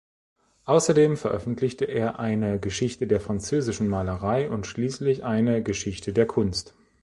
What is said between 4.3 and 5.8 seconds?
und schließlich eine